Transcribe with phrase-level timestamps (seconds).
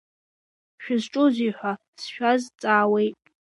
[0.83, 3.15] Шәызҿузеи ҳәа сшәаз-ҵаауеит!